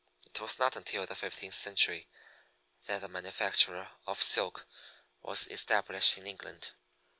It 0.25 0.41
was 0.41 0.57
not 0.57 0.75
until 0.75 1.05
the 1.05 1.13
fifteenth 1.13 1.53
century 1.53 2.07
that 2.87 3.01
the 3.01 3.07
manufacture 3.07 3.87
of 4.07 4.19
silk 4.19 4.65
was 5.21 5.47
established 5.47 6.17
in 6.17 6.25
England. 6.25 6.71